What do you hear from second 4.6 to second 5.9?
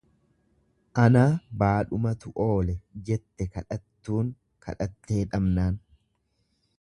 kadhattee dhabnaan.